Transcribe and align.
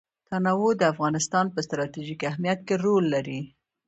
تنوع 0.27 0.71
د 0.77 0.81
افغانستان 0.93 1.45
په 1.53 1.59
ستراتیژیک 1.67 2.21
اهمیت 2.31 2.59
کې 2.67 2.75
رول 2.85 3.05
لري. 3.13 3.39